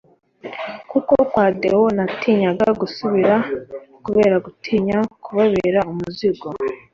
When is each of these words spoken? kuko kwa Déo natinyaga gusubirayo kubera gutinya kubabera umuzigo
kuko 0.91 1.13
kwa 1.29 1.45
Déo 1.61 1.85
natinyaga 1.97 2.67
gusubirayo 2.81 3.47
kubera 4.05 4.35
gutinya 4.45 4.97
kubabera 5.23 5.79
umuzigo 5.91 6.47